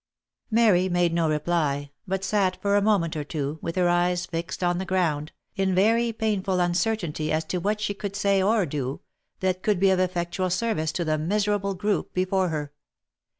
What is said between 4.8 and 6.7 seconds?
ground, in very painful